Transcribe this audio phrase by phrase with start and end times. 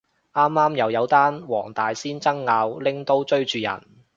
[0.33, 3.79] 啱啱又有單黃大仙爭拗拎刀追住人